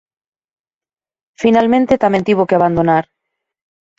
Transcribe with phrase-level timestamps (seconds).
[1.41, 3.05] Finalmente tamén tivo que abandonar.